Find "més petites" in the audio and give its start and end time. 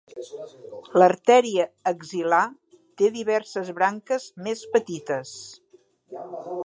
4.49-5.37